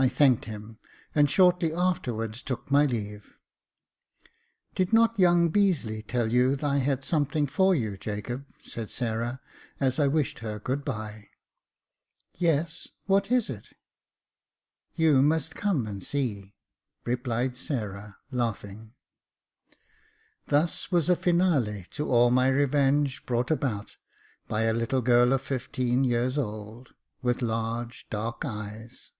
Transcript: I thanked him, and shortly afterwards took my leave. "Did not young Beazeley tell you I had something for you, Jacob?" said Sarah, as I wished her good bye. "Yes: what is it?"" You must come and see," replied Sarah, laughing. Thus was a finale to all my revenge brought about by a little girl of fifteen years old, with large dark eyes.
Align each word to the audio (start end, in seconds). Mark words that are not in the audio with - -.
I 0.00 0.08
thanked 0.08 0.44
him, 0.44 0.78
and 1.12 1.28
shortly 1.28 1.72
afterwards 1.74 2.40
took 2.42 2.70
my 2.70 2.86
leave. 2.86 3.34
"Did 4.76 4.92
not 4.92 5.18
young 5.18 5.48
Beazeley 5.50 6.06
tell 6.06 6.28
you 6.32 6.56
I 6.62 6.76
had 6.78 7.02
something 7.02 7.48
for 7.48 7.74
you, 7.74 7.96
Jacob?" 7.96 8.46
said 8.62 8.92
Sarah, 8.92 9.40
as 9.80 9.98
I 9.98 10.06
wished 10.06 10.38
her 10.38 10.60
good 10.60 10.84
bye. 10.84 11.30
"Yes: 12.32 12.86
what 13.06 13.32
is 13.32 13.50
it?"" 13.50 13.70
You 14.94 15.20
must 15.20 15.56
come 15.56 15.84
and 15.88 16.00
see," 16.00 16.54
replied 17.04 17.56
Sarah, 17.56 18.18
laughing. 18.30 18.94
Thus 20.46 20.92
was 20.92 21.08
a 21.08 21.16
finale 21.16 21.88
to 21.90 22.08
all 22.08 22.30
my 22.30 22.46
revenge 22.46 23.26
brought 23.26 23.50
about 23.50 23.96
by 24.46 24.62
a 24.62 24.72
little 24.72 25.02
girl 25.02 25.32
of 25.32 25.42
fifteen 25.42 26.04
years 26.04 26.38
old, 26.38 26.94
with 27.20 27.42
large 27.42 28.08
dark 28.10 28.44
eyes. 28.44 29.12